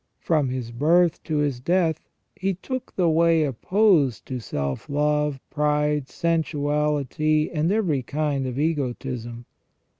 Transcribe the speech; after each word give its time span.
From 0.17 0.49
His 0.49 0.71
birth 0.71 1.21
to 1.25 1.37
His 1.37 1.59
death, 1.59 2.01
He 2.35 2.55
took 2.55 2.95
the 2.95 3.07
way 3.07 3.43
opposed 3.43 4.25
to 4.25 4.39
self 4.39 4.89
love, 4.89 5.39
pride, 5.51 6.09
sensuality, 6.09 7.51
and 7.53 7.71
every 7.71 8.01
kind 8.01 8.47
of 8.47 8.57
egotism. 8.57 9.45